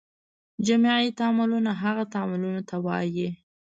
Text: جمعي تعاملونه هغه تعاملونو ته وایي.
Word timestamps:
جمعي 0.65 1.07
تعاملونه 1.19 1.71
هغه 1.83 2.03
تعاملونو 2.13 2.61
ته 2.69 2.75
وایي. 2.85 3.29